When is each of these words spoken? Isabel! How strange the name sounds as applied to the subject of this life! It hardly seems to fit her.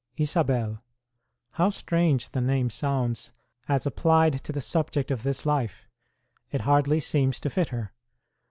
Isabel! 0.17 0.81
How 1.51 1.69
strange 1.69 2.31
the 2.31 2.41
name 2.41 2.71
sounds 2.71 3.29
as 3.69 3.85
applied 3.85 4.43
to 4.45 4.51
the 4.51 4.59
subject 4.59 5.11
of 5.11 5.21
this 5.21 5.45
life! 5.45 5.87
It 6.51 6.61
hardly 6.61 6.99
seems 6.99 7.39
to 7.41 7.51
fit 7.51 7.69
her. 7.69 7.91